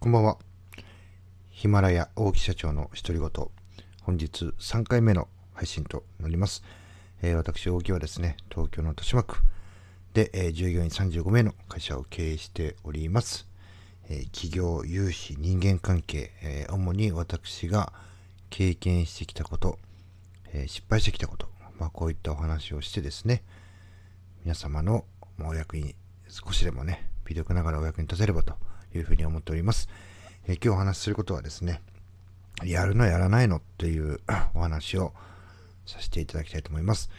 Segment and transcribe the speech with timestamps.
[0.00, 0.38] こんばんは。
[1.50, 3.30] ヒマラヤ大木社長の独り言。
[4.02, 6.62] 本日3回目の配信となります。
[7.20, 9.38] えー、私、大木はですね、東京の豊島区
[10.14, 13.48] で、えー、従業員35名の会社を経営しております。
[14.08, 17.92] えー、企業、融資、人間関係、え主に私が
[18.50, 19.80] 経験してきたこと、
[20.52, 21.48] え失敗してきたこと、
[21.80, 23.42] まあ、こういったお話をしてですね、
[24.44, 25.04] 皆様の
[25.44, 25.96] お役に
[26.28, 28.54] 少しでもね、微力ながらお役に立てればと
[28.94, 29.88] いうふうに思っております。
[30.46, 31.82] え今日お話しすることはですね、
[32.64, 34.20] やるのやらないのっていう
[34.54, 35.12] お話を
[35.86, 37.10] させていただきたいと思います。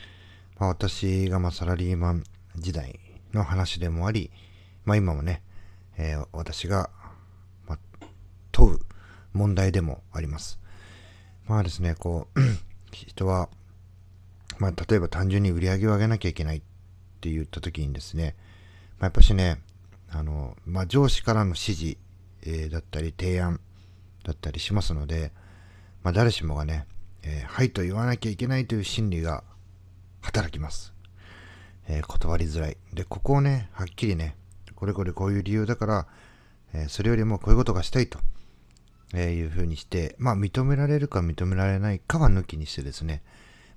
[0.58, 2.24] まあ、私がまサラリーマン
[2.56, 3.00] 時代
[3.34, 4.32] の話でもあり、
[4.86, 5.42] まあ、今もね、
[5.98, 6.90] えー、私が、
[7.68, 7.78] ま
[8.52, 8.80] 問う
[9.34, 10.60] 問題でもあります。
[11.48, 12.40] まあですね、こう、
[12.92, 13.50] 人は、
[14.58, 16.62] まあ、例えば単純に売り上げを上げなきゃいけないっ
[17.22, 18.36] て言った時にですね、
[19.00, 19.62] まあ、やっぱしね、
[20.12, 21.98] あの、まあ、上司からの指示、
[22.44, 23.60] えー、だったり提案
[24.24, 25.32] だったりしますので、
[26.04, 26.86] まあ、誰しもがね、
[27.24, 29.44] えー、はいと言わなきゃいけないという心理が
[30.22, 30.94] 働きます。
[31.88, 32.78] えー、断りづらい。
[32.94, 34.36] で、ここをね、はっきりね、
[34.76, 36.08] これこれこういう理由だから、
[36.74, 38.20] えそれよりもこういうことがしたいと、
[39.14, 43.24] えいうふうにして、まあ、認められるか認められないかは抜きにしてですね、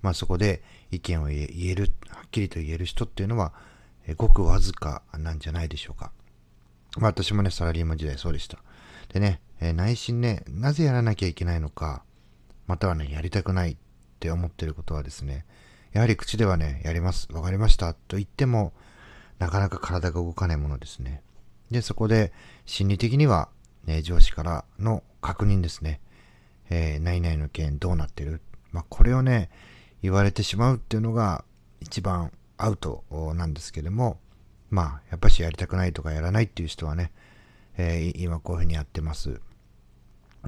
[0.03, 3.53] まあ、そこで意見を言える、はっきりと言える人っていうのは、
[4.07, 6.12] えごくわずかなんじゃないでしょうか。
[6.98, 8.59] 私もね、サラリーマン時代そうでした。
[9.12, 12.05] でね、えー、内心ね、なぜやらなきゃいけないのか、
[12.67, 13.77] またはね、やりたくないっ
[14.21, 15.47] て思ってることはですね、
[15.93, 18.73] やはり口ではね、やります、わかりましたと言っても、
[19.39, 21.23] なかなか体が動かないものですね。
[21.70, 22.33] で、そこで
[22.67, 23.48] 心理的には、
[23.85, 26.01] ね、上司からの確認ですね。
[26.70, 28.41] えー、何々の件どうなってる？
[28.70, 29.51] まあ、これをね、
[30.03, 31.45] 言われてしまうっていうのが
[31.81, 33.05] 一番アウト
[33.35, 34.19] なんですけれども、
[34.73, 37.12] まあ、やっぱしやりたくないとかやらないっていう人はね、
[37.77, 39.39] えー、今こういうふうにやってます。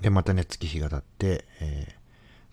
[0.00, 1.94] で、またね、月日が経って、えー、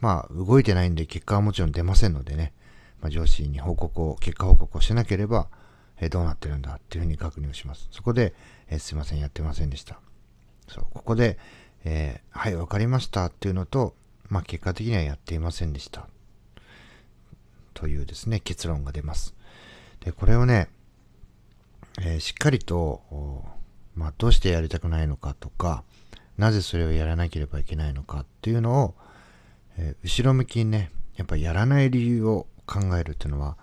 [0.02, 2.51] まあ、動いてないんで結果はもちろん出ませんのでね、
[3.00, 5.47] まあ、上司に報告を、結果報告をしなければ、
[6.01, 7.88] えー、どうなってるんだっていうふうに確認をします。
[7.91, 8.34] そこで、
[8.67, 9.97] えー、すいません、やってませんでした。
[10.67, 11.40] そう、ここで、
[11.85, 13.96] えー、はい、わかりましたっていうのと、
[14.28, 16.09] まあ、結果的にはやっていませんでした。
[17.73, 19.34] というですね、結論が出ます。
[20.01, 20.67] で、これをね、
[22.00, 23.02] えー、しっかりと、
[23.96, 25.84] まあ、どうしてやりたくないのかとか、
[26.38, 28.96] なぜそれをやらなければいけないのかっていうのを、
[29.78, 33.57] えー、後ろ向きにね、やっぱやらない理由を考えるっていうのは、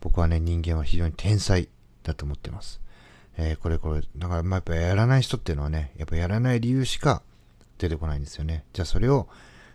[0.00, 1.68] 僕はね、人間は非常に天才
[2.02, 2.80] だと思ってます。
[3.36, 7.22] えー、これこれ、だからまあやっぱやらない人っていうのはね、やっぱやらない理由しか
[7.78, 8.64] 出てこないんですよね。
[8.72, 9.28] じゃあそれを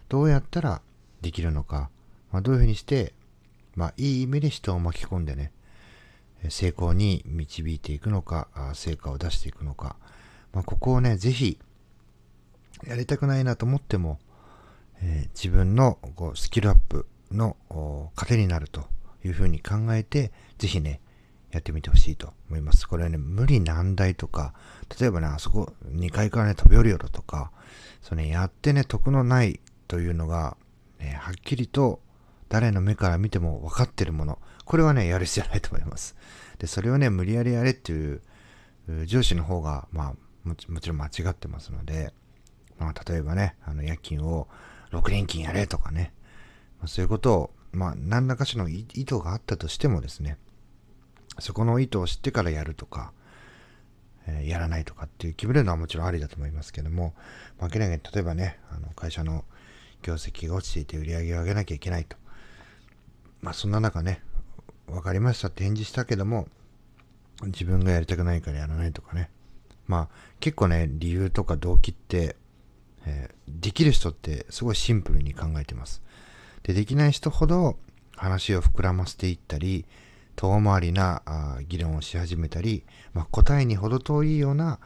[0.10, 0.82] どうやったら
[1.22, 1.90] できるのか、
[2.32, 3.14] まあ、どういうふうにして、
[3.76, 5.52] まあいい意味で人を巻き込んでね、
[6.50, 9.96] 成功に導いていくのか、成果を出していくのか、
[10.54, 11.60] まあ、ここをね、ぜひ、
[12.86, 14.20] やりたくないなと思っても、
[15.02, 17.56] えー、自分のこうスキルアップの
[18.16, 18.86] 糧になると
[19.24, 21.02] いうふうに考えて、ぜひね、
[21.52, 22.88] やってみてほしいと思います。
[22.88, 24.54] これはね、無理難題とか、
[25.00, 27.52] 例えばね、あそこ2階からね、飛び降りよろとか、
[28.02, 30.58] それ、ね、やってね、得のないというのが、
[31.00, 32.00] ね、はっきりと
[32.52, 34.38] 誰の目から見ても分かってるもの。
[34.66, 36.18] これはね、やる必要ないと思います。
[36.60, 38.22] で、それをね、無理やりやれっていう
[39.06, 40.14] 上司の方が、まあ、
[40.46, 42.12] もちろん間違ってますので、
[42.78, 44.50] まあ、例えばね、あの、夜勤を
[44.92, 46.14] 6連勤やれとかね、
[46.82, 50.38] ま、そういうことを、まあ、何らかしの意図があったとしてもですね、
[51.40, 53.14] そこの意図を知ってからやるとか、
[54.28, 57.14] えー、やらないとかっていう決めるのはもちろんありだと思いますけども、
[57.60, 59.46] まあ、明らかに例えばね、あの会社の
[60.02, 62.18] 業績が落ちていて売り上げを上げなきゃいけないと。
[63.42, 64.22] まあそんな中ね、
[64.88, 66.48] 分かりましたって返事したけども、
[67.44, 69.30] 自分がやりたくないからやらないとかね。
[69.88, 70.08] まあ
[70.40, 72.36] 結構ね、理由とか動機って、
[73.06, 76.02] えー、できる人ってすごいシンプルに考えてます。
[76.64, 77.78] で、できない人ほど
[78.16, 79.86] 話を膨らませていったり、
[80.36, 84.80] 遠回りなあ議論をし始めたり、まあ、答えに程遠いような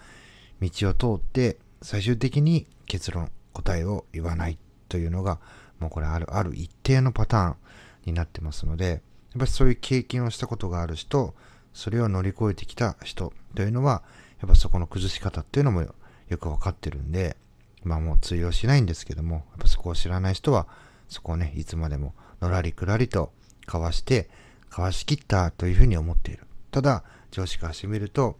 [0.62, 4.58] 道を通って最終的に結論、答えを言わない
[4.90, 5.40] というのが、
[5.80, 7.56] もうこれある、ある一定のパターン
[8.06, 9.00] になってますので、やっ
[9.40, 11.34] ぱりそういう経験をしたことがある人、
[11.74, 14.04] それを乗り越えてきた人というのは、
[14.40, 17.36] やっぱそこの崩し方っていうのもよくわかってるんで、
[17.84, 20.68] まあもう通用しないんですけども、やっぱそこを知らない人は、
[21.10, 23.32] そこをね、いつまでものらりくらりと
[23.66, 24.30] かわして、
[24.70, 26.46] かわしきったというふうに思っている。
[26.72, 28.38] ただ、上司からしてみると、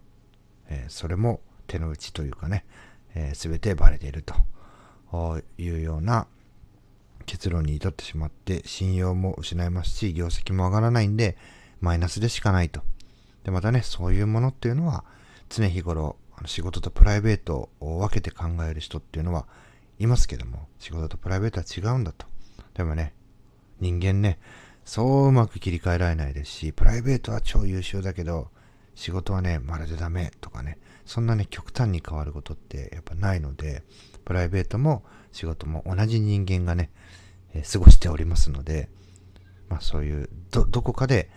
[0.68, 2.66] えー、それも手の内というかね、
[3.34, 6.28] す、え、べ、てバレているというような
[7.26, 11.38] 結論に至ってしまって信用も失いますし業績も上がらないんで
[11.82, 12.82] マイナスでしかないと。
[13.44, 15.04] でまたねそういうものっていうのは
[15.50, 19.48] 常日頃あの仕事とプライベートを分けて考える人っていうのは
[20.00, 22.26] いますけども、仕事とプライベートは違うんだと。
[22.74, 23.14] でもね、
[23.80, 24.40] 人間ね、
[24.84, 28.50] そううまく切り替えられないですし、プライベートは超優秀だけど、
[28.96, 33.84] 仕事はね、まるでダメとかね、そんなね、極端に変わることってやっぱないので、
[34.24, 36.90] プライベートも仕事も同じ人間がね、
[37.54, 38.90] えー、過ごしておりますので、
[39.70, 41.30] まあそういうど、どこかで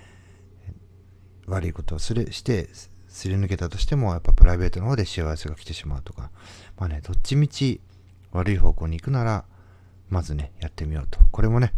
[1.46, 2.68] 悪いことをする、して、
[3.08, 6.30] すり抜けたとしても、やっぱプライベートの方で幸せが来てしまうとか、
[6.78, 7.80] まあね、どっちみち
[8.32, 9.44] 悪い方向に行くなら、
[10.08, 11.18] まずね、やってみようと。
[11.30, 11.72] これもね、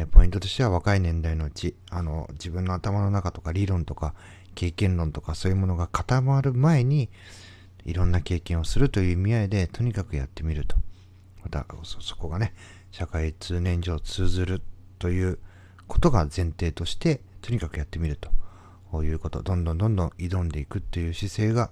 [0.00, 4.14] え、ポイントとしては若い年代のうち、あの、自分の頭の中とか理論とか
[4.54, 7.10] 経験論とかそういうものが固まる前に、
[7.84, 10.76] いろんな経験をするという意味合いで、とにかくやってみると。
[11.42, 12.54] また、そ、こがね、
[12.90, 14.62] 社会通念上通ずる
[14.98, 15.38] という
[15.86, 18.30] ことが前提として、とにかくやってみると。
[18.90, 21.70] こういうこと、どんどんどんどん挑んでいくっていう姿勢が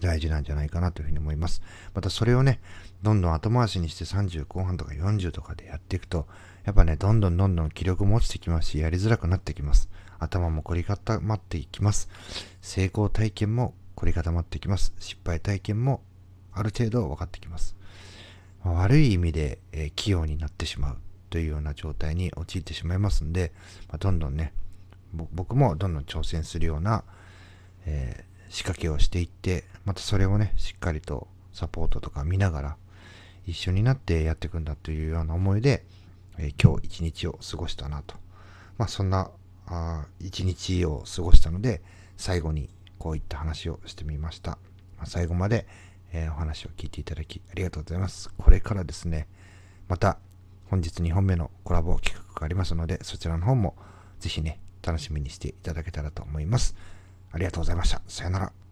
[0.00, 1.62] 大事なんじゃないかなというふうに思います。
[1.94, 2.60] またそれをね、
[3.02, 6.26] どんどん後回しにして30後半とか40とかでやっていくと、
[6.64, 9.90] やっぱね、どんどんどんどん気力も落ちてきますし、やりづらくなってきます。
[10.18, 12.08] 頭も凝り固まっていきます。
[12.62, 14.94] 成功体験も凝り固まってきます。
[14.98, 16.02] 失敗体験も
[16.52, 17.76] ある程度分かってきます。
[18.64, 20.96] 悪い意味で、えー、器用になってしまう
[21.28, 23.52] というような状態に陥ってしまいますんで、
[23.88, 24.54] まあ、どんどんね、
[25.12, 27.04] 僕もどんどん挑戦するような、
[27.84, 32.76] えー、仕掛けをしていって、またそれをね、しっかりとサポートとか見ながら、
[33.46, 35.84] 一緒になってやっていくんだというような思いで、
[36.38, 38.16] えー、今日一日を過ごしたなと。
[38.78, 39.30] まあそんな
[40.20, 41.82] 一日を過ごしたので、
[42.16, 44.52] 最後にこういった話をしてみました。
[44.96, 45.66] まあ、最後まで、
[46.12, 48.30] えー、お話を聞いていただきありがとうございます。
[48.38, 49.26] これからですね、
[49.88, 50.18] また
[50.70, 53.74] 本日2本目のコラボ企画がありますので、そちらの方も
[54.20, 56.74] ぜひね、楽しみにしていただけたらと思います。
[57.32, 58.02] ありがとうございました。
[58.06, 58.63] さよなら。